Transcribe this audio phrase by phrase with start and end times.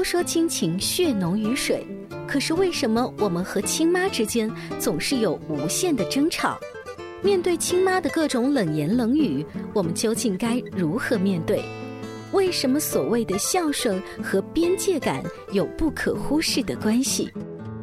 [0.00, 1.86] 都说亲情血浓于水，
[2.26, 6.58] 可是为什么我们和亲妈之间总是有无限的争吵？
[7.22, 11.62] 面对亲妈的各种冷言冷语，我们究竟该如何面对？
[12.32, 17.30] 为什么所谓的孝顺和边界感有不可忽视的关系？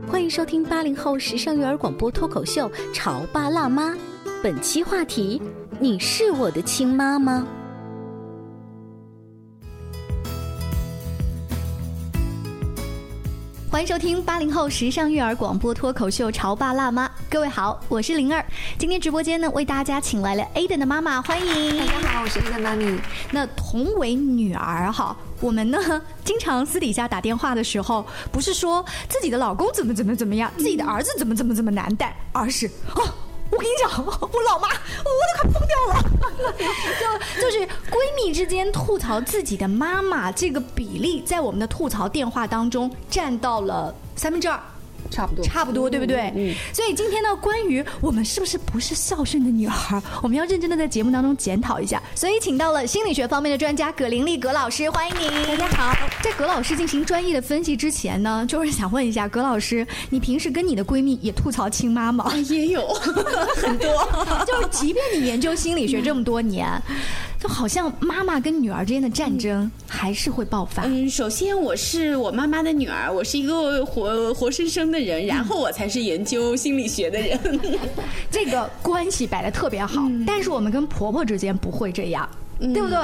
[0.08, 3.94] 欢迎收听八零后时尚育儿广播脱口秀《潮爸辣妈》，
[4.42, 5.40] 本期话题：
[5.80, 7.48] 你是我的亲妈吗？
[13.70, 18.44] 欢迎收听八零后时尚育儿广播脱口秀《潮爸辣妈》，各位好，我是灵儿。
[18.80, 22.98] 今天直播间呢，为大家请来了 Aden 的妈妈，欢迎大家好，我是 Aden 妈咪。
[23.30, 33.04] 那同为女儿哈，我们呢经常私底下打电话的时候，不是说自己的老公怎么怎么怎么样，自己的儿子怎么怎么怎么难带，而是哦。
[33.50, 36.04] 我跟你讲， 我老妈，我都快疯掉了。
[37.38, 37.60] 就就是
[37.90, 44.60] 闺蜜之间吐槽自己的妈妈，这个比例在我们的吐槽电话当中占到了三分之二。
[45.10, 46.32] 差不多，差不多，对不对？
[46.36, 46.54] 嗯。
[46.74, 52.02] 所以今天呢，关于我们是不是不是孝顺的女儿，我们要认真的在节目当中检讨一下。
[52.16, 55.58] 所以请到了心理学方面的专家葛玲丽葛老师，欢迎您。
[55.58, 56.08] 大家好。
[56.22, 62.32] 在葛老师进行专业的分析之前呢，就是想问一下葛老师，你平时跟你的闺蜜也吐槽亲妈吗？
[62.50, 62.86] 也有
[63.56, 63.88] 很多。
[64.46, 66.68] 就是即便你研究心理学这么多年。
[67.40, 70.84] 就好像妈妈跟女儿之间的战争还是会爆发。
[70.86, 77.40] 嗯，首先我是我妈妈的女儿，我是一个活活生生的人，然后我才是研究心理学的人。
[78.32, 82.28] 这个关系摆的特别好，但是我们跟婆婆之间不会这样，
[82.60, 82.98] 对不对？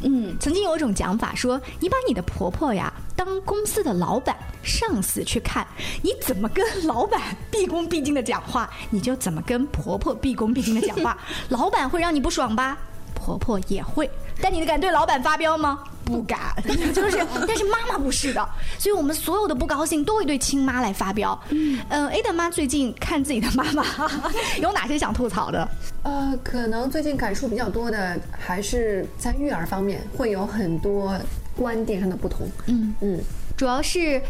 [0.00, 5.66] 嗯，曾经有一种讲法说，你把你的婆婆呀当公司的老板、上司去看，
[6.02, 11.16] 你怎么跟老板毕恭毕敬的讲话，你就怎么跟婆婆毕恭毕敬的讲话。
[11.48, 12.76] 老板会让你不爽吧？
[13.14, 14.10] 婆婆也会，
[14.40, 15.84] 但你敢对老板发飙吗？
[16.04, 16.54] 不敢，
[16.92, 18.46] 就是，但是妈妈不是的，
[18.78, 21.38] 所以我们所有的不高兴都会对亲妈来发飙。
[21.48, 23.82] 嗯，A 的妈最近看自己的妈妈，
[24.60, 25.66] 有哪些想吐槽的？
[26.02, 31.18] 呃，可能最近感触比较多的还是在育儿方面会有很多
[31.56, 32.46] 观点上的不同。
[32.66, 33.18] 嗯嗯，
[33.56, 34.20] 主要是，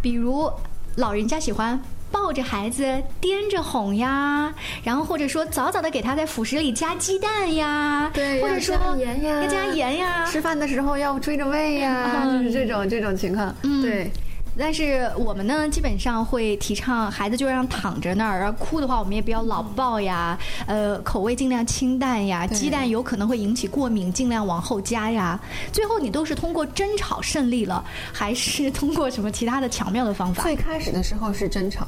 [0.00, 0.48] 比如
[0.94, 1.80] 老人家喜欢。
[2.10, 2.84] 抱着孩子
[3.20, 4.52] 颠着哄呀，
[4.82, 14.10] 然后或者说早早的给他在辅食里加鸡蛋呀，对，或者说加盐呀，要加盐呀，吃饭的时候要追着喂呀，就是这种这种情况，对。
[14.58, 25.38] 但是我们呢，基本上会提倡孩子就让躺着那儿，然后哭的话我们也不要老抱呀，呃，口味尽量清淡呀，鸡蛋有可能会引起过敏，尽量往后加呀。
[25.72, 30.42] 最后你都是通过争吵胜利了，还是通过什么其他的巧妙的方法？
[30.42, 31.86] 最开始的时候是争吵。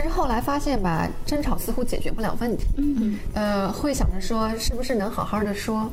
[0.00, 2.66] 但是后来发现吧，争吵似乎解决不了问题。
[2.76, 5.90] 嗯，呃，会想着说是不是能好好的说，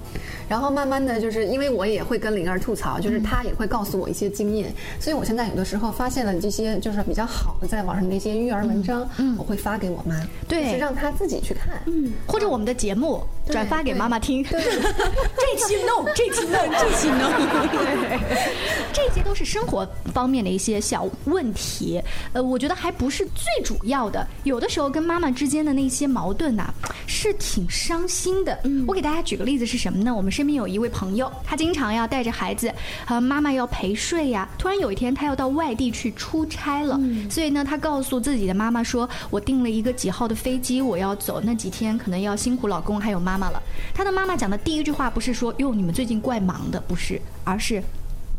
[0.48, 14.62] 然后慢慢的就是因为我也会跟灵儿吐槽，就是她也会告诉我一些经验，所以我现在有的时候发现了这些就是比较好的在网上的一些育儿文章，嗯，我会发给我妈，对，是让她自己去看，嗯，或者我们的节目转发给妈妈听，对，
[15.36, 18.20] 这期 no，这期 no，这期 no，
[18.94, 22.00] 这些都是生活方面的一些小问题，
[22.34, 23.95] 呃，我觉得还不是最主要。
[23.96, 26.70] 要的，有的时候跟妈妈之间的那些矛盾呐，
[27.08, 28.60] 是挺伤心的。
[28.86, 30.14] 我给大家举个例子是什么呢？
[30.14, 32.70] 我们身边有一位朋友，他经常要带着孩子，
[33.06, 34.48] 和妈妈要陪睡呀。
[34.58, 37.00] 突然有一天，他要到外地去出差了，
[37.30, 43.64] 所以呢，他告诉自己的妈妈说：“我订了一个几号的飞机，我要走，那几天可能要辛苦老公还有妈妈了。”
[43.96, 47.82] 他的妈妈讲的第一句话不是说：“哟，你们最近怪忙的，不是，而是。”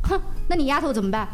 [0.09, 1.29] 哼，那你丫头怎么办？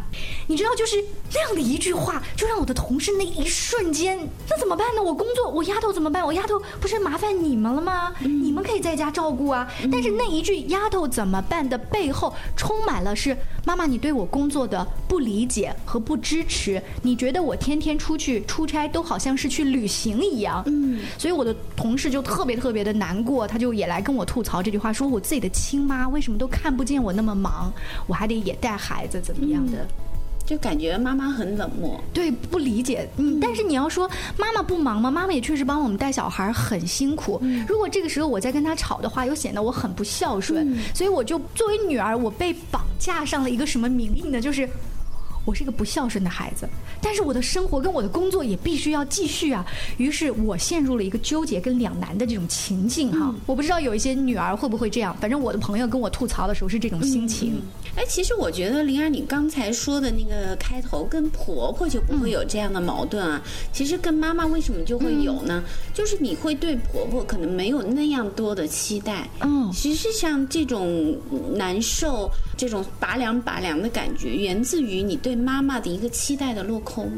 [0.47, 0.97] 你知道，就是
[1.32, 4.19] 那样的一句话，就让我的同事那一瞬间，
[4.49, 5.03] 那怎么办呢？
[5.03, 6.25] 我工作，我丫头怎么办？
[6.25, 8.12] 我丫头不是麻烦你们了吗？
[8.20, 9.70] 你们可以在家照顾啊。
[9.91, 16.82] 但是那一句“丫头怎么办”的背后，充满了是妈妈你对我工作的不理解和不支持。
[17.03, 20.62] 你觉得我天天出去出差都好像是去旅行一样。
[20.67, 27.73] 嗯，所以我的同事就特别特别的难过，他就也来跟我吐槽这句话，说我自己的亲妈为什么都看不见我那么忙，
[28.06, 29.87] 我还得也带孩子怎么样的。
[30.44, 33.08] 就感觉妈妈很冷漠，对，不理解。
[33.16, 35.08] 嗯，但是你要说妈妈不忙吗？
[35.08, 37.40] 妈妈也确实帮我们带小孩很辛苦。
[37.69, 40.76] 如果这个时候我再跟她吵的话，又显得我很不孝顺。
[40.93, 44.40] 所以我就作为女儿，我被绑架上了一个什么名义呢？
[44.40, 44.69] 就是。
[45.44, 46.68] 我是一个不孝顺的孩子，
[47.00, 49.64] 但是我的生活跟我的工作也必须要继续啊。
[49.96, 53.34] 于是我陷入了一个纠结跟两难的这种情境哈。
[53.46, 57.60] 我不知道有一些女儿会不会这样，反正我的朋友跟我吐槽的时候是这种心情。
[57.96, 63.42] 哎，其实我觉得灵儿，你刚才说的那个开头跟婆婆就不会有这样的矛盾啊。
[63.72, 65.62] 其实跟妈妈为什么就会有呢？
[65.92, 69.28] 就是你会对婆婆可能没有那样多的期待。
[69.40, 71.14] 嗯，实际上这种
[71.54, 72.30] 难受、
[72.62, 75.32] 这种拔凉拔凉的感觉，源自于你对。
[75.43, 77.11] 妈妈的一个期待的落空，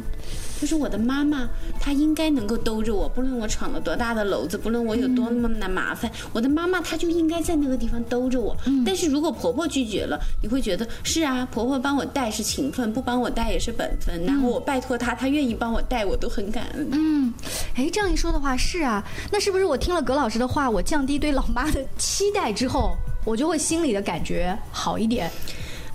[0.58, 1.46] 就是我的妈妈，
[1.78, 8.56] 她应该能够兜着我，不论我闯了多大的篓子，不论我有多么的麻烦，我的妈妈她就应该在那个地方兜着我。
[8.86, 14.24] 但是如果婆婆拒绝了，你会觉得是啊，婆婆帮我带是情分，不帮我带也是本分。
[14.24, 16.88] 然后我拜托她，她愿意帮我带，我都很感恩。
[16.92, 17.34] 嗯，
[17.74, 25.30] 哎，这样一说的话是啊，那是不是我听了葛老师的话，我降低对老妈的期待之后，我就会心里的感觉好一点？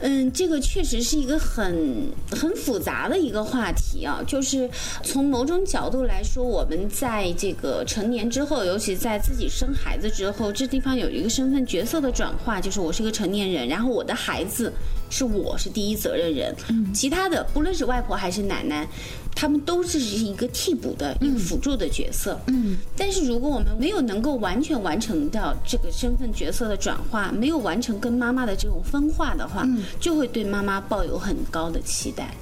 [0.01, 4.23] 嗯，这个确实是一个很很复杂的一个话题啊。
[4.25, 4.69] 就是
[5.03, 14.71] 从某种角度来说，我们在这个成年之后，尤其在自己生孩子之后，这地方有一个身份角色的转化，就是我是一个成年人，然后我的孩子
[15.09, 16.55] 是我是第一责任人，
[16.93, 18.87] 其他的不论是外婆还是奶奶。
[19.35, 29.65] 他们都是一个替补的一个辅助的角色，嗯，但是如果我们没有能够完全完成到这个身份角色的转化，没有完成跟妈妈的这种分化的话，
[29.99, 32.33] 就会对妈妈抱有很高的期待。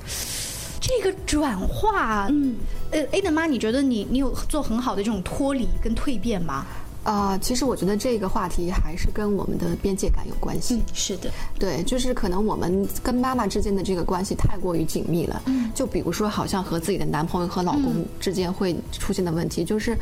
[0.79, 2.55] 这个转化，嗯，
[2.91, 6.65] 呃，A 的妈，你觉得你你有做很好的这种脱离跟蜕变吗？
[7.07, 10.83] 啊，其实我觉得这个话题还是跟我们的边界感有关系。
[10.94, 15.42] 是的，对，就是可能我们跟妈妈之间的这个关系太过于紧密了。
[15.45, 19.98] 嗯，就比如说，好像和自己的男朋友和老公之间会出现的问题，就是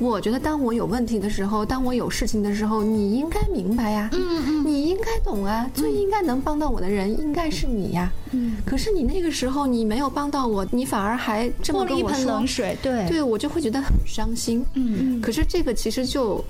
[0.00, 8.12] 我觉得当我有问题的时候，当我有事情的时候，你应该明白呀，嗯嗯，你应该懂啊，最应该能帮到我的人应该是你呀。
[8.32, 14.64] 嗯，可是你那个时候你没有帮到我，你反而还这么跟我说，冷水，对，对我就会觉得很伤心。
[14.74, 16.44] 嗯嗯，可是这个其实就。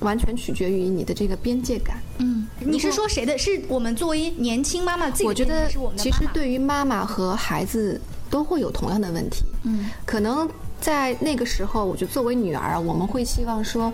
[0.00, 1.96] 完全取决于你的这个边界感。
[2.18, 3.38] 嗯，你是说谁的？
[3.38, 5.24] 是我们作为年轻妈妈自己？
[5.24, 7.98] 我觉得其实对于妈妈和孩子
[8.28, 9.44] 都会有同样的问题。
[9.62, 10.46] 嗯，可能
[10.78, 13.90] 在那个时候，我就作为女儿，我们会希望说。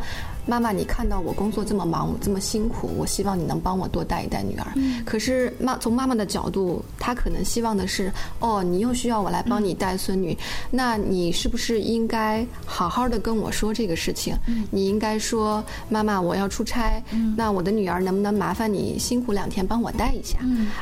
[0.47, 4.67] 妈妈，你看到我工作这么忙，这么辛苦，我希望你能帮我多带一带女儿。
[5.05, 10.37] 可是妈，从妈妈的角度，她可能希望的是，哦，你又需要我来帮你带孙女，
[10.71, 14.35] 那你是不是应该好好的跟我说这个事情？
[14.71, 17.03] 你应该说，妈妈，我要出差，
[17.37, 20.39] 那我的女儿能不能麻烦你辛苦两天帮我带一下？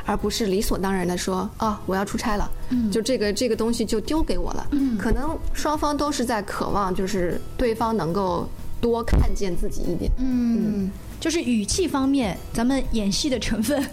[0.07, 2.51] 而不是理所当然的说，哦，我要出差了，
[2.91, 4.67] 就这个这个东西就丢给我了。
[4.99, 8.49] 可能双方都是在渴望，就是对方能够。
[8.81, 10.91] 多看见自己一点，嗯。
[11.21, 13.83] 就是语气方面，咱们演戏的成分。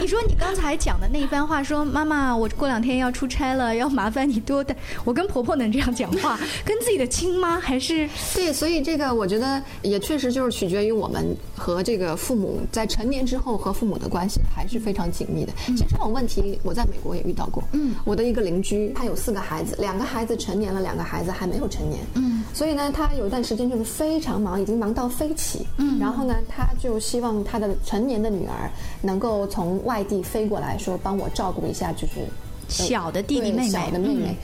[0.00, 4.74] 你说你刚才讲的那一番话，说妈妈，我过两天要出差了，要麻烦你多带。
[5.04, 8.52] 我跟婆婆能这样讲话，跟自己的亲妈还是对。
[8.52, 15.52] 所以这个我觉得也确实就是取决于我们和这个父母在成年之后和父母的关系还是非常紧密的。
[15.66, 17.62] 其实这种问题我在美国也遇到过。
[17.72, 22.00] 嗯，我的一个邻居，他有四个孩子，两个孩子成年了，两个孩子还没有成年。
[22.14, 24.19] 嗯，所以呢，他有一段时间就是非。
[24.20, 25.66] 非常忙，已经忙到飞起。
[25.78, 32.26] 嗯，然后呢，他就希望他的成年的女儿能够从外地飞过来，说帮我照顾一下，就是
[32.68, 34.36] 小的弟弟妹妹，小的妹妹。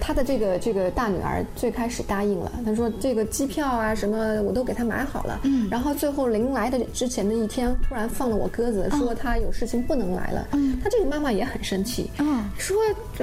[0.00, 5.40] 他的这个这个大女儿最开始答应了，他说这个机票啊什么我都给他买好了。
[5.44, 10.48] 嗯，然后最后临来的之前的一天，突然放了我鸽子，说他有事情不能来了。
[10.52, 12.10] 嗯，他这个妈妈也很生气。
[12.18, 12.76] 嗯，说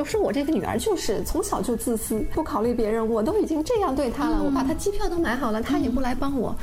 [0.03, 6.55] 说我这个女儿就是从小就自私，不考虑别人，我都已经这样对她了，我把她机票都买好了，她也不来帮我。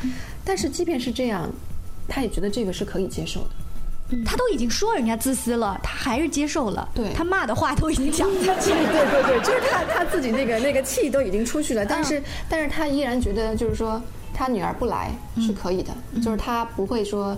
[0.44, 1.48] 但是即便是这样，
[2.08, 3.50] 她也觉得这个是可以接受的。
[4.24, 6.88] 他都已经说人家自私了，他还是接受了。
[6.94, 8.36] 对，他骂的话都已经讲了。
[8.42, 14.00] 对对对，就是他他自己那个那个气都已经出去了，但是但是他依然觉得就是说
[14.34, 17.36] 他女儿不来是可以的，就是他不会说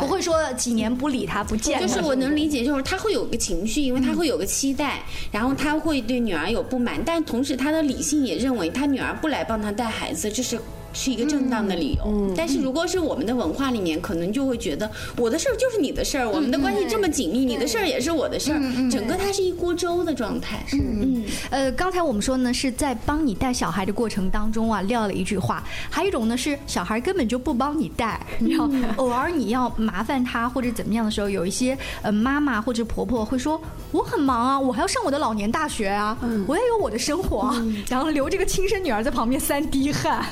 [0.00, 1.80] 不会说几年不理他不见。
[1.80, 10.58] 就是我能理解，就是他会有个情绪，因为他会有个期待，然后他会对女儿有不满，但同时他的理性也认为他女儿不来帮他带孩子，这是。
[10.94, 18.60] 是一个正当的理由，但是如果是我们的文化里面，可能就会觉得我的事儿就是你的事儿，我们的关系这么紧密，你的事儿也是我的事儿，
[18.90, 20.64] 整个它是一锅粥的状态。
[20.72, 33.60] 嗯，呃，刚才我们说呢，是在帮你带小孩的过程当中啊，撂了一句话；还有一种呢，是小孩根本就不帮你带，然后 偶尔你要麻烦他或者怎么样的时候，有一些呃妈妈或者婆婆会说
[33.90, 37.52] ：“我很忙啊，我还要上我的老年大学啊，我也有我的生活。”
[37.90, 40.24] 然后留这个亲生女儿在旁边三滴汗。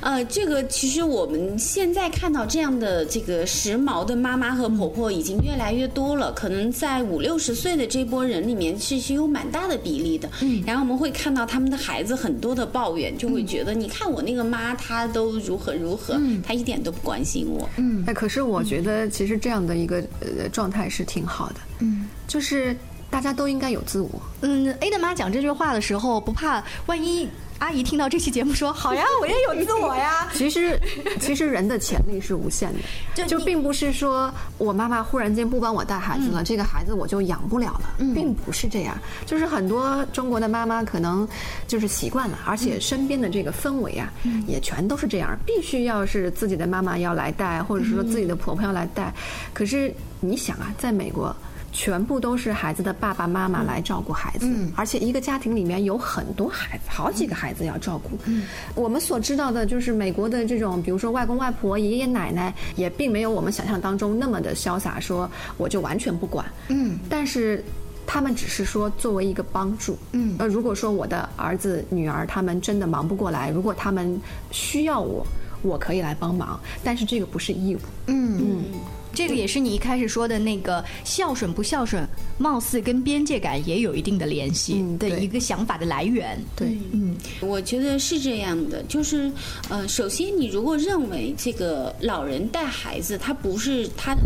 [0.00, 10.28] 呃，这个其实我们现在看到这样的这个时髦的妈妈和婆婆已经越来越多了，可能在五六十岁的这波人里面是是有蛮大的比例的。
[10.40, 17.68] 嗯，然后我们会看到他们的孩子很多的抱怨，就会觉得你看我那个妈，她都如何如何，她一点都不关心我。
[17.76, 21.56] 嗯，哎，可是我觉得其实这样的一个呃状态是挺好的。
[21.80, 22.76] 嗯，就是
[23.10, 24.10] 大家都应该有自我。
[24.42, 27.28] 嗯，A 的妈讲这句话的时候，不怕万一。
[27.60, 30.26] 阿姨听到这期节目说：“好呀，我也有自我呀。
[30.34, 30.80] ”其实，
[31.20, 32.78] 其实人的潜力是无限的，
[33.14, 38.96] 就就并不是说我妈妈忽然间不帮我带孩子了，这个孩子我就养不了了，并不是这样。
[39.26, 41.28] 就是很多中国的妈妈可能
[41.68, 44.10] 就是习惯了，而且身边的这个氛围啊，
[44.46, 49.14] 也全都是这样，必须要是自己的妈妈要来带，或者说自己的婆婆要来带。
[49.52, 51.36] 可是你想啊，在美国。
[51.72, 58.18] 全部都是孩子的爸爸妈妈来照顾孩子，而且一个家庭里面有很多孩子，好几个孩子要照顾。
[58.74, 66.44] 我们所知道的就是美国的这种，比如说外公外婆、爷爷奶奶，也并没有我们想象当中那么的潇洒，说我就完全不管。
[66.68, 67.64] 嗯，但是
[68.06, 69.96] 他们只是说作为一个帮助。
[70.12, 75.24] 嗯，呃，如果说我的儿子女儿他们真的忙不过来，如果他们需要我，
[75.62, 77.78] 我可以来帮忙，但是这个不是义务。
[78.06, 78.64] 嗯嗯。
[79.12, 82.06] 这个也是你一开始说的那个孝顺不孝顺，
[82.38, 86.38] 貌似跟边界感也有一定的联系的一个想法的来源。
[86.56, 89.30] 对，嗯，我觉得是这样的，就是，
[89.68, 94.20] 呃，首先你如果认为这个老人带孩子他不是他的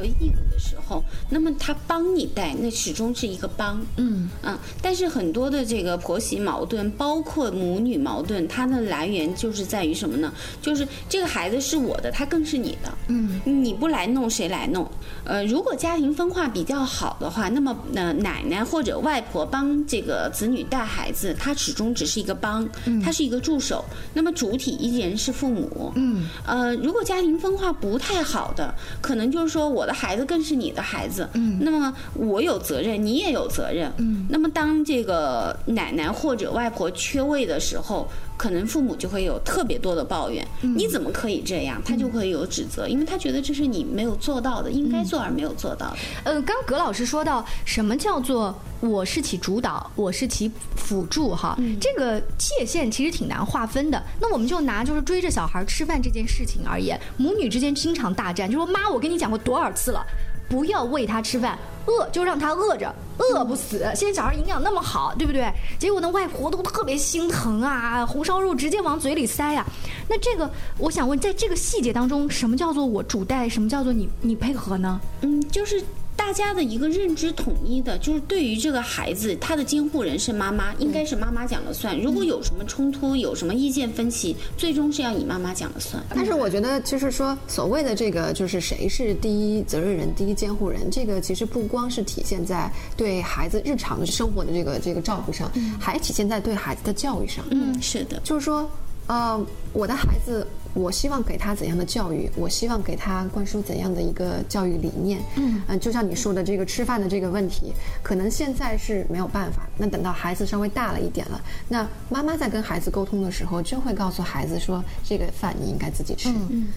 [0.00, 3.84] 和义务的时候，那么他帮你带，那始终是一个帮。
[3.96, 10.32] 嗯嗯，但是很多的这个婆媳矛盾，包括母女矛盾，它的来源就是在于什么呢？
[10.62, 12.92] 就是这个孩子是我的，他更是你的。
[13.08, 14.20] 嗯，你不来弄。
[14.20, 14.86] 弄谁来弄？
[15.24, 22.68] 呃，如果家庭分化比较好的话，那么呃奶奶或者外婆帮这个子女带孩子，他始终只是一个帮，
[23.02, 23.82] 他是一个助手。
[24.12, 25.90] 那么主体依然是父母。
[25.96, 31.28] 嗯，呃，如果家庭分化不太好的，可能就是说我的孩子更是你的孩子。
[31.34, 33.92] 嗯，那么我有责任，你也有责任。
[33.98, 38.08] 嗯，那么当这个奶奶或者外婆缺位的时候。
[38.40, 41.78] 可能父母就会有特别多的抱怨，你怎么可以这样？
[41.84, 45.96] 他就会有指责，因为他觉得这是你没有做到的，应该做而没有做到的。
[46.24, 54.02] 呃，刚葛老师说到什么叫做我是起主导，我是起辅助哈，这个界限其实挺难划分的。
[54.18, 60.02] 那我们就拿就是追着小孩吃饭这件事情而言，母女之间经常大战，就说妈，我跟你讲过多少次了。
[60.48, 61.56] 不要喂他吃饭，
[61.86, 63.78] 饿就让他饿着，饿不死。
[63.94, 65.52] 现在小孩营养那么好，对不对？
[65.78, 69.64] 结果呢，外婆都特别心疼啊，红烧肉直接往嘴里塞呀。
[70.08, 75.00] 那这个，我想问，在这个细节当中，什么叫做我主带，什么叫做你你配合呢？
[75.22, 75.82] 嗯，就是。
[76.30, 82.00] 大家的一个认知统一的，就是对于这个孩子，他的监护人是妈妈，应该是妈妈讲了算。
[82.00, 86.00] 如果有什么冲突，有什么意见分歧，最终是要以妈妈讲了算。
[86.14, 97.44] 但是我觉得，就是说，所谓的这个，就是谁是第一责任人、第一监护人，这个其实不光是体现在对孩子日常的生活的这个这个照顾上，还体现在对孩子的教育上。
[97.50, 98.70] 嗯，是的，就是说，
[99.08, 100.46] 呃，我的孩子。
[100.74, 102.30] 我希望给他怎样的教育？
[102.36, 105.20] 我希望给他灌输怎样的一个教育理念？
[105.36, 107.72] 嗯，嗯，就像你说的这个吃饭的这个问题，
[108.02, 109.68] 可能现在是没有办法。
[109.76, 116.68] 那等到孩子稍微大了一点了，那妈妈在跟孩子沟通的时候，就会告诉孩子说：“这个饭你应该自己吃。”嗯。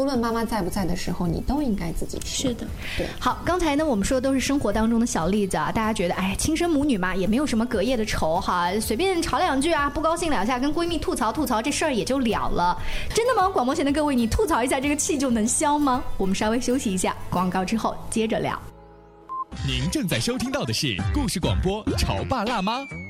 [0.00, 2.48] 不论妈妈在不在的时候，你都应该自己吃。
[2.48, 2.66] 是的，
[2.96, 3.06] 对。
[3.18, 12.78] 好，刚才呢，我们说的都是生活当中的小例子啊，大家觉得，哎，亲生母女嘛，也没有什么隔夜的仇哈，随便吵两句啊，不高兴两下，跟闺蜜吐槽吐槽，这事儿也就了了。
[13.14, 13.46] 真的吗？
[13.50, 16.02] 广播前的各位，你吐槽一下，这个气就能消吗？
[16.16, 18.58] 我们稍微休息一下，广告之后接着聊。
[19.66, 22.78] 您正在收听到的是故事广播《潮爸辣妈》。《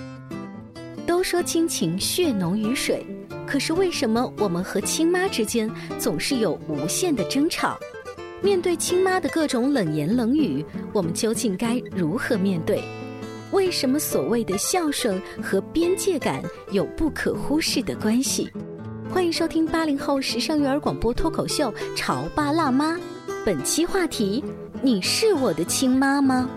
[1.21, 3.05] 都说亲情血浓于水，
[3.45, 7.77] 可是为什么我们和亲妈之间总是有无限的争吵？
[8.41, 12.83] 面对亲妈的各种冷言冷语，我们究竟该如何面对？
[13.51, 18.49] 为什么所谓的孝顺和边界感有不可忽视的关系？
[19.13, 22.95] 欢迎收听八零后时尚育儿广播脱口秀《潮爸辣妈》，
[23.45, 24.43] 本期话题：
[24.81, 26.49] 你是我的亲妈吗？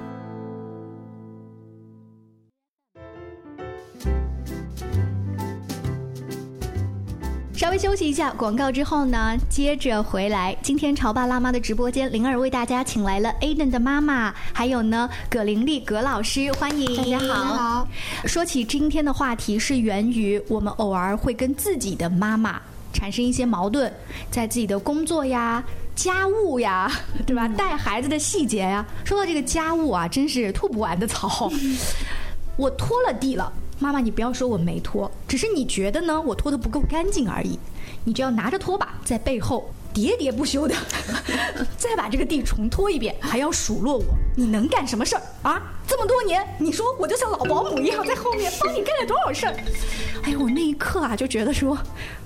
[7.85, 10.57] 休息一下，广告之后呢，接着回来。
[10.63, 17.87] 今天潮爸辣妈的直播间，灵儿为大家请来了 Aden 的妈妈，还有呢葛玲丽葛老师，欢迎大家好。
[18.25, 22.59] 说起今天的话题，是源于我们偶尔会跟自己的妈妈
[22.95, 23.93] 产生一些矛盾，
[24.31, 25.63] 在自己的工作呀、
[25.95, 26.91] 家务呀，
[27.27, 27.47] 对吧？
[27.49, 28.83] 带孩子的细节呀。
[29.05, 31.53] 说到这个家务啊，真是吐不完的槽。
[32.57, 33.53] 我拖了地了。
[33.79, 36.19] 妈妈，你不要说我没拖，只是你觉得呢？
[36.23, 37.59] 我拖的不够干净而已。
[38.05, 40.75] 你就要拿着拖把在背后喋喋不休的
[41.79, 44.05] 再把这个地重拖一遍，还要数落我。
[44.37, 45.63] 你能干什么事儿啊？
[45.87, 49.55] 这么多年，你说我就像老保姆一样在后面帮你干了多少事儿？
[50.25, 51.79] 哎呦，我那一刻啊就觉得说，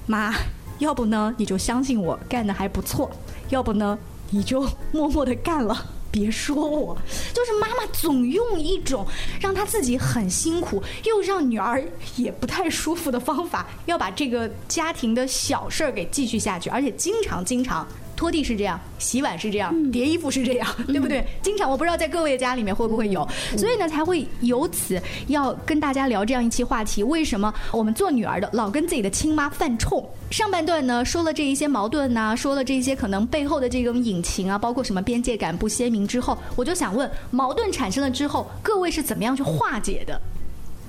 [0.07, 0.35] 妈，
[0.79, 3.11] 要不呢你就相信我干的还不错，
[3.51, 3.99] 要不呢
[4.31, 5.77] 你就默默的干了。
[6.11, 6.97] 别说我，
[7.35, 9.07] 就是妈妈总用一种
[9.41, 11.83] 让她自己很辛苦，又让女儿
[12.17, 17.87] 也不太舒服的方法，要把这个家庭的小事儿给继续下去，而且经常经常。
[18.19, 21.25] 拖地是这样，洗碗是这样，叠衣服是这样，对不对？
[21.41, 30.05] 经常我不知道在各位的家里面会不会有，所以呢才会由此要跟大家聊这样一期话题：为什么我们做女儿的老跟自己的亲妈犯冲？
[30.33, 40.21] 上半段呢说了这一些矛盾呐，说了这些可能背后的这种隐情啊，包括什么边界感不鲜明之后，我就想问：矛盾产生了之后，各位是怎么样去化解的？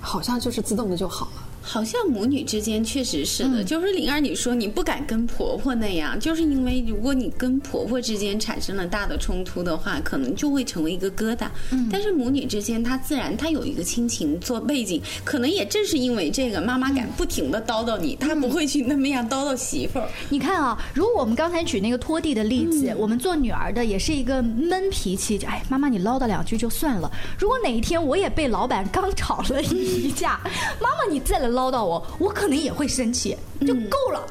[0.01, 1.43] 好像就是自动的就好了。
[1.61, 11.47] 好像母女之间确实是的，就是灵儿，你说你不敢跟婆婆那样，就是因为如果你跟婆婆之间产生了大的冲突的话，可能就会成为一个疙瘩。
[11.71, 20.09] 嗯，但是母女之间，她自然她有一个亲情做背景，可能也正是因为这个，妈妈敢不停的叨叨你，她不会去那么样叨叨媳妇儿。
[20.29, 27.11] 你看啊，如果我们刚才举那个拖地的例子，我们做女儿的也是一个闷脾气，哎，妈妈你唠叨两句就算了。
[27.37, 30.39] 如果哪一天我也被老板刚吵了一架，
[30.81, 31.59] 妈妈你再来唠。
[31.59, 34.25] 唠叨我，我可能也会生气，就够了。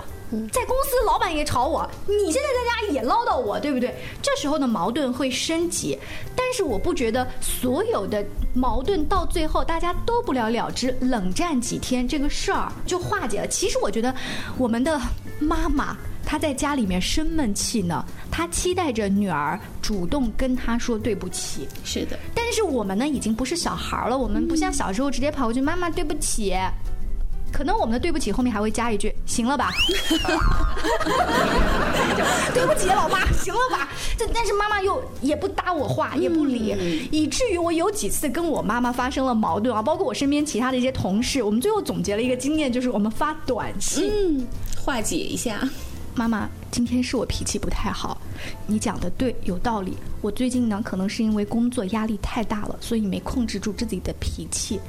[0.50, 3.94] 在公司老板也吵我，你现在在家也唠叨我，对不对？
[4.20, 5.98] 这时候的矛盾会升级，
[6.35, 13.46] 但是我不觉得所有的矛盾到最后大家都不了了之，冷战几天这个事儿就化解了。
[13.46, 14.12] 其实我觉得
[14.57, 15.00] 我们的
[15.38, 21.68] 妈妈她在家里面生闷气呢，她期待着女儿主动跟她说对不起。
[21.85, 26.54] 是的，但是我们呢已经不是小孩了，我们不像小时候直接跑过去妈妈对不起。
[27.52, 29.70] 可能我们的对不起后面还会加一句，行了吧？
[32.54, 33.88] 对不起，老妈，行了吧？
[34.16, 44.46] 这但是妈妈又也不搭我话，也不理，以至于我有几次跟我妈妈发生了矛盾啊，包括我身边其他的一些同事，我们最后总结了一个经验，就是我们发短信
[44.84, 45.61] 化解一下。
[46.14, 48.17] 妈妈，今天是我脾气不太好，
[48.66, 49.96] 你讲的对，有道理。
[50.20, 54.81] 我最近呢，可能是因为工作压力太大了，所以没控制住自己的脾气。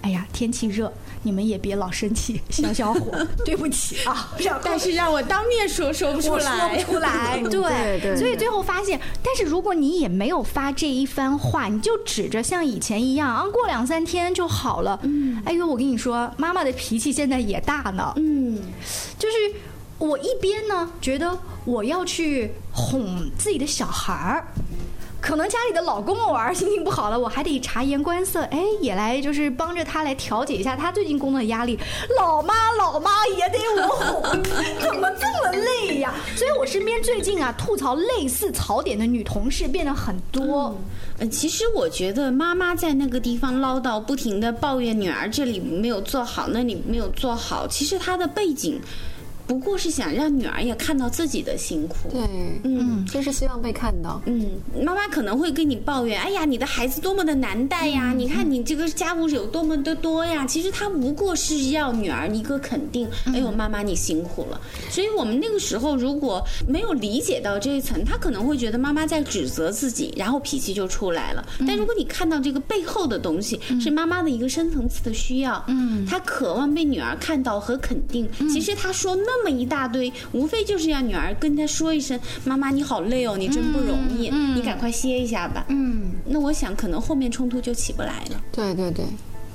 [0.00, 0.92] 哎呀，天气热，
[1.24, 3.26] 你们也别老生气，消消火。
[3.44, 7.36] 对不起啊， 但是让我当面说说不出来，说不出来。
[7.42, 8.16] 对对。
[8.16, 14.98] 所以最后发现，但是如果你也没有发这一番话，你就指着像以前一样啊，过两三天就好了。
[15.02, 15.42] 嗯。
[15.44, 18.12] 哎呦，我跟你说，妈妈的脾气现在也大呢。
[18.16, 18.60] 嗯。
[19.18, 19.36] 就是。
[19.98, 24.46] 我一边呢觉得我要去哄自己的小孩儿，
[25.20, 31.78] 可能家里的老公偶尔心情不好了，我还得察言观色，哎，也来就是帮着他来调解一下他最近工作的压力。
[32.18, 34.42] 老妈老妈也得我哄，
[34.80, 36.14] 怎么这么累呀？
[36.36, 40.76] 所以我身边最近啊吐槽类似槽点的女同事变得很多。
[41.18, 48.78] 嗯，其实我觉得妈妈在那个地方唠叨，不停的抱怨女儿这里没有做好，那里没有做好，其实她的背景。
[49.46, 52.08] 不过是想让女儿也看到自己的辛苦。
[52.10, 52.20] 对，
[52.64, 54.20] 嗯，就是希望被看到。
[54.26, 54.50] 嗯，
[54.82, 58.12] 妈妈可能会跟你抱怨：“哎呀，你的孩子多么的难带呀！
[58.12, 71.46] 你看你这个家务有多么的多呀！”其实他不过是要女儿一个肯定：“哎呦，妈妈你辛苦了。”所以我们那个时候如果没有理解到这一层，他可能会觉得妈妈在指责自己，然后脾气就出来了。
[71.66, 78.28] 但如果你看到这个背后的东西，是妈妈的一个深层次的需要，嗯，她渴望被女儿看到和肯定。
[78.52, 88.40] 其实她说那么一大堆，无非就是要女儿跟她说一声：“妈妈你好累哦，你真不容易，你赶快歇一下吧。”嗯，那我想可能后面冲突就起不来了。
[88.52, 89.04] 对对对。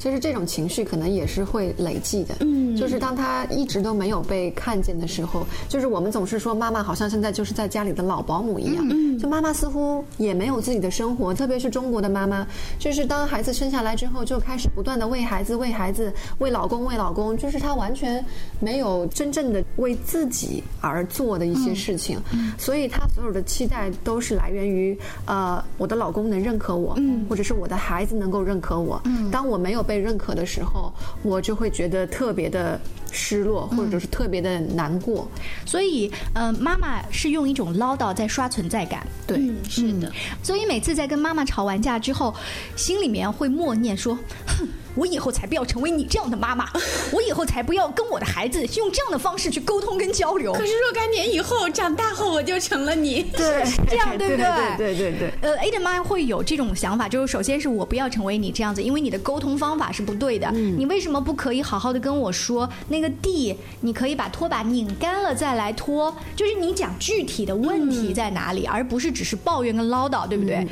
[0.02, 12.48] 其实这种情绪可能也是会累积的，嗯，就是当他一直都没有被看见的时候，就是我们总是说妈妈好像现在就是在家里的老保姆一样，嗯，就妈妈似乎也没有自己的生活，特别是中国的妈妈，
[12.80, 18.26] 就是当孩子生下来之后就开始不断的为孩子、为孩子、为老公、为老公，就是她完全
[18.60, 22.20] 没有真正的为自己而做的一些事情，
[22.58, 29.86] 所以她所有的期待都是来源于呃我的老公能认可我，嗯，或者是我的孩子能够认可我，嗯，当我没有。
[29.92, 32.80] 被认可的时候，我就会觉得特别的
[33.12, 35.28] 失落，或者是特别的难过。
[35.66, 39.06] 所以，呃，妈妈是用一种唠叨在刷存在感。
[39.28, 40.10] 对，是的。
[40.42, 42.34] 所以每次在跟妈妈吵完架之后，
[42.78, 46.70] 心里面会默念说：“哼。”我以后才不要成为你这样的妈妈，
[47.12, 50.52] 我以后才不要跟我的孩子用这样的方式去沟通跟交流。
[50.54, 54.78] 可是若干年以后，长大后我就成了你， 对，这样对不对？
[54.78, 55.34] 对对对。
[55.42, 60.52] 呃，A 的妈会有这种想法，就是首先是我不要成为你这样子，因为你的沟通方法是不对的。
[60.52, 63.56] 你为什么不可以好好的跟我说那个地？
[63.82, 70.68] 你可以把拖把拧干了再来拖，就是你讲具体的问题在哪里，而不是只是抱怨跟唠叨，对不对？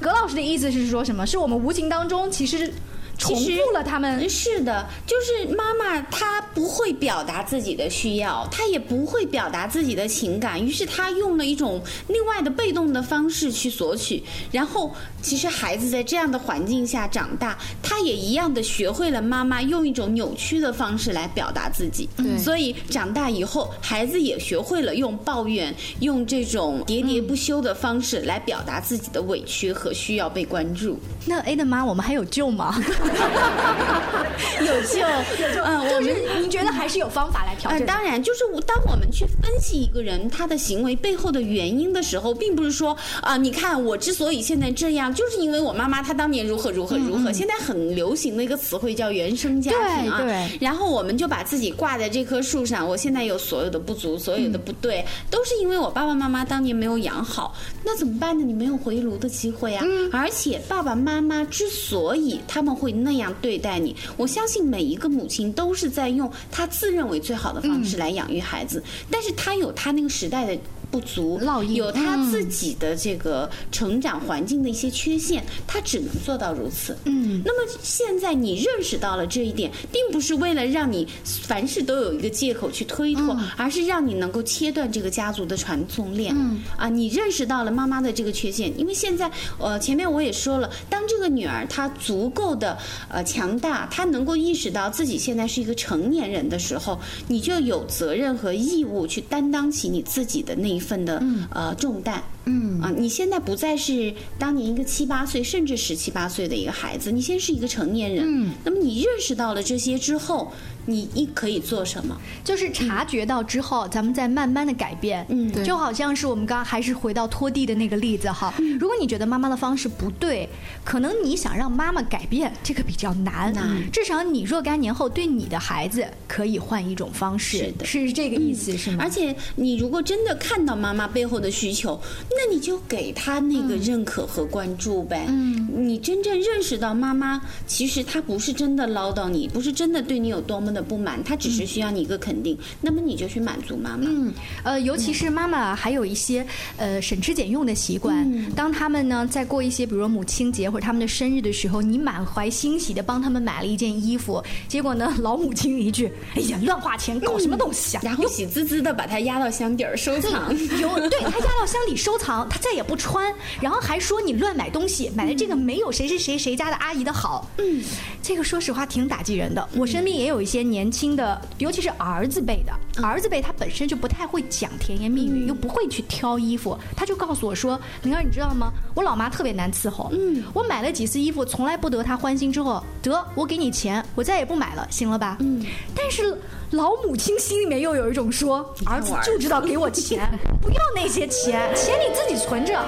[0.00, 1.26] 葛老师的意思是说什么？
[1.26, 2.72] 是我们无形当中其实。
[3.20, 14.22] 重复了他们是的，就是妈妈她不会表达自己的需要，她也不会表达自己的情感，于是她用了一种另外的被动的方式去索取。
[14.50, 22.08] 然后，其实孩子在这样的环境下长大，他也一样的学会了妈妈用一种扭曲的方式来表达自己。
[22.38, 30.98] 所以长大以后，孩子也学会了用抱怨、用这种喋喋不休的方式来表达自己的委屈和需要被关注。
[31.26, 32.74] 那 A 的妈，我们还有救吗？
[34.60, 34.98] 有救，
[35.42, 35.62] 有救。
[35.62, 37.84] 嗯，我们您觉得还是有方法来调整？
[37.86, 47.32] 当然，就是当我们去分析一个人他的行为背后的原因的时候，并不是说啊，你看我之所以现在这样，就是因为我妈妈她当年如何如何如何。
[47.32, 50.22] 现在很流行的一个词汇叫原生家庭啊。
[50.22, 50.58] 对。
[50.60, 57.54] 然后我们就把自己挂在这棵树上，我现在有所有的不足，所有的不对，都是因为我爸爸妈妈当年没有养好。
[57.84, 58.44] 那怎么办呢？
[58.44, 59.84] 你没有回炉的机会啊。
[59.86, 60.10] 嗯。
[60.12, 63.34] 而且爸爸妈妈之所以他们会那样。
[63.40, 70.60] 对待你，我相信每一个母亲都是在用她自认为最好的方式来养育孩子，但是她有她那个时代的。
[70.90, 71.38] 不足，
[71.72, 76.96] 有他自己的这个成长环境的一些缺陷，他只能做到如此。
[77.04, 86.34] 嗯，那么现在你认识到了这一点，并不是为了让你凡事都有一个借口去推脱，而是让你能够切断这个家族的传送链。
[86.36, 92.76] 嗯，啊，你认识到了妈妈的这个缺陷，因为现在呃前面我也说了，当这个女儿她足够的
[93.08, 96.98] 呃强大，她能够意识到自己现在是一个成年人的时候，
[97.28, 100.70] 你就有责任和义务去担当起你自己的那。
[100.70, 110.52] 一份的呃重担，嗯啊，你现在不再是当年一个七八岁甚至十七八岁的一个孩子，你现在是一个成年人，嗯，那么你认识到了这些之后。
[110.86, 112.18] 你一可以做什么？
[112.42, 115.24] 就是察觉到之后，咱们再慢慢的改变。
[115.28, 118.52] 嗯，就好像是我们刚刚还是回到拖地的那个例子哈。
[118.80, 120.48] 如果你觉得妈妈的方式不对，
[120.82, 123.52] 可能你想让妈妈改变，这个比较难。
[123.52, 123.90] 难。
[123.92, 127.58] 至少你若干年后对你的孩子可以换一种方式。
[127.58, 128.96] 是的，是这个意思是吗？
[129.00, 135.26] 而且你如果真的看到妈妈背后的需求，那你就给他那个认可和关注呗。
[135.28, 135.68] 嗯。
[135.70, 140.70] 你真正认识到妈妈其实她不是真的唠叨你，不是真的对你有多么。
[140.70, 144.04] 的不满，她只是需要你一个肯定，那么你就去满足妈妈。
[144.06, 148.24] 嗯，呃，尤其是妈妈还有一些呃省吃俭用的习惯。
[148.54, 160.56] 当他们呢在过一些，比如说母亲节或者他们的生日的时候，你满怀欣喜的帮他们买了一件衣服，结果呢老母亲一句：“哎呀，乱花钱，搞什么东西啊！”然后喜滋滋的把它压到箱底儿收藏。
[160.56, 167.50] 有对他压到箱底收藏，他再也不穿，然后还说你乱买东西，买的这个没有谁谁谁谁家的阿姨的好。
[167.58, 167.82] 嗯，
[168.22, 169.68] 这个说实话挺打击人的。
[169.74, 170.60] 我身边也有一些。
[170.70, 178.70] 年轻的，尤其是儿子辈的，儿子辈他本身就不太会讲甜言蜜语，又不会去挑衣服，他就告诉我说：“灵儿，你知道吗？
[178.94, 180.10] 我老妈特别难伺候。
[180.12, 182.52] 嗯，我买了几次衣服，从来不得她欢心。
[182.52, 185.38] 之后得我给你钱，我再也不买了，行了吧？
[185.40, 186.38] 嗯，但是
[186.70, 190.30] 老母亲心里面又有一种说，儿子就知道给我钱，
[190.62, 192.80] 不要那些钱，钱你自己存着。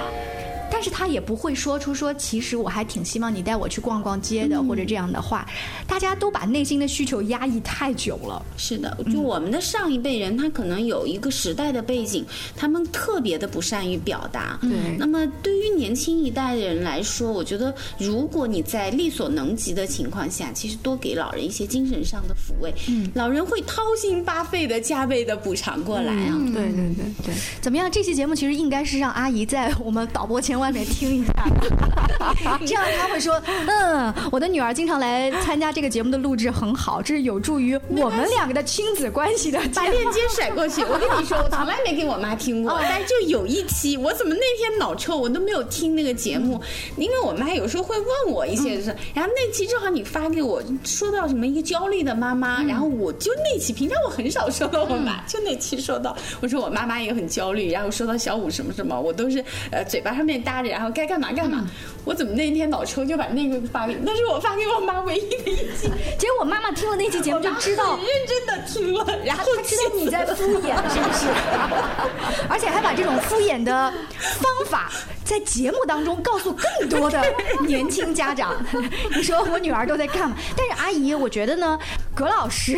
[0.83, 5.47] 但是他也不会说出说，其实我还挺希望你带我去逛逛街的，或者这样的话。
[5.87, 8.45] 大家都把内心的需求压抑太久了。
[8.57, 14.59] 是的，就我们的上一辈人，他可能有一个时代的背景，他们特别的不善于表达。
[14.61, 14.73] 对。
[14.99, 26.37] 那么对于年轻一代的人来说，我觉得如果你在力所能及的情况下，其实多给老人一些精神上的抚慰，嗯，老人会掏心巴肺的加倍的补偿过来啊。
[26.53, 27.35] 对对对对。
[27.61, 27.89] 怎么样？
[27.89, 30.59] 这期节目其实应该是让阿姨在我们导播前。
[30.73, 31.33] 外面听一下，
[32.65, 40.83] 这样他会说：“嗯，我的女儿经常来参加这个节目的录制，很好，这是有助于我们两个的亲子关系的。”把链接甩过去。
[40.83, 46.59] 我跟你说，我从来没给我妈听过， 但是就有一期，我怎么那天脑抽，我都没有听那个节目，
[46.97, 60.69] 因为我妈有时候会问我一些事，然后那期正好你发给我，说到什么一个焦虑的妈妈，然后我就那期，平常我很少说到我妈，就那期说到，我说我妈妈也很焦虑，然后说到小五什么什么，我都是呃嘴巴上面大。
[60.71, 61.65] 然后该干嘛干嘛，
[62.05, 65.91] 我怎么那天脑抽就把那个发给，那是我发给我妈唯一的一期。
[66.19, 71.27] 结果我妈妈听了那期节目就知道，认真的听了，然后知道你在敷衍，是不是？
[72.49, 74.91] 而且还把这种敷衍的方法。
[75.25, 77.23] 在节目当中告诉更多的
[77.61, 78.55] 年轻家长，
[79.17, 80.37] 你说我女儿都在干嘛？
[80.55, 81.79] 但是阿姨，我觉得呢，
[82.15, 82.75] 葛老师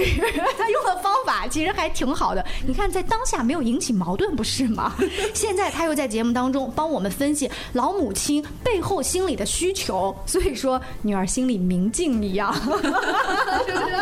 [0.57, 2.45] 他用的方法其实还挺好的。
[2.65, 4.95] 你看，在当下没有引起矛盾，不是吗？
[5.35, 13.95] 现在他又在节目当中帮我们分析老母亲背后心里的需求， 所以说女儿心里明镜一样，是不是？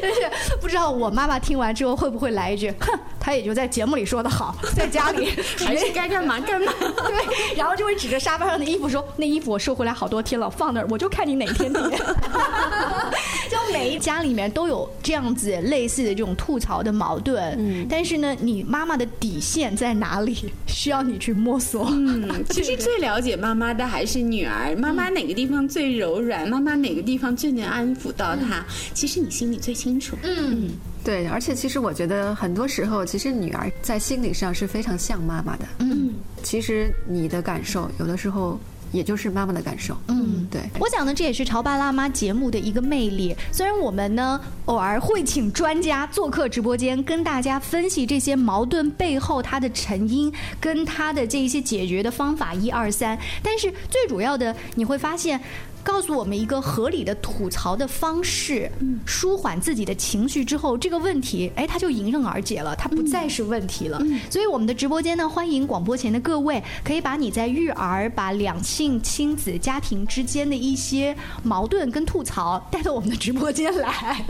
[0.00, 0.20] 但是
[0.60, 6.72] 不知道我妈妈听完之后会不会来一句：哼，她也就在节目里说的好， 在家里还是该干嘛干嘛。
[6.78, 7.56] 对。
[7.56, 11.82] 然后就会指着沙发上的衣服说：“那衣服我收回来好多天了，放那儿，我就看你哪天叠。”
[13.48, 21.88] 就每一家里面都有这样子类似的这种吐槽的矛盾，嗯，但是呢，你妈妈的底线在哪里， 需要你去摸索。
[21.90, 30.16] 嗯， 其实最了解妈妈的还是女儿，妈妈哪个地方最柔软，妈妈哪个地方最能安抚到她，其实你心里最清楚。
[30.22, 30.70] 嗯。
[31.04, 35.64] 对，而且其实我觉得很多时候，其实女儿在心理上是非常像妈妈的。
[35.78, 38.58] 嗯，其实你的感受有的时候
[38.92, 39.96] 也就是妈妈的感受。
[40.08, 40.60] 嗯，对。
[40.78, 43.34] 我想呢，这也是《潮爸辣妈》节目的一个魅力。
[43.52, 55.40] 虽然我们呢偶尔会请专家做客直播间，跟大家分析这些矛盾背后它的成因跟它的这一些解决的方法一二三，但是最主要的你会发现。
[55.86, 58.68] 告诉我们一个合理的吐槽的方式，
[59.06, 64.02] 舒缓自己的情绪之后，这个问题，哎，它就迎刃而解了，它不再是问题了。
[64.28, 74.26] 所以我们的直播间呢，欢迎广播前的各位，可以把你在育儿、把两性、亲子、家庭之间的一些矛盾跟吐槽带到我们的直播间来。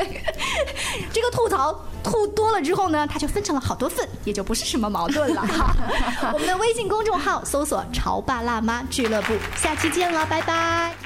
[1.11, 5.42] 这个吐槽吐多了之后呢，它就分成了好多份，也就不是什么矛盾了。
[6.35, 11.06] 我们的微信公众号搜索“潮爸辣妈俱乐部”，下期见了，拜拜。